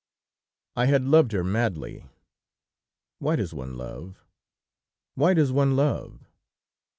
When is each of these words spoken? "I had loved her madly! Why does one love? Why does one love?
"I 0.75 0.87
had 0.87 1.03
loved 1.03 1.31
her 1.31 1.43
madly! 1.43 2.03
Why 3.19 3.35
does 3.35 3.53
one 3.53 3.77
love? 3.77 4.19
Why 5.13 5.35
does 5.35 5.51
one 5.51 5.75
love? 5.75 6.21